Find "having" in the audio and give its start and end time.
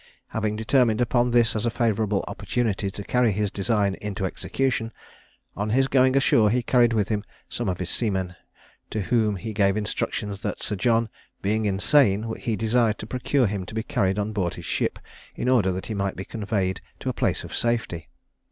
0.29-0.55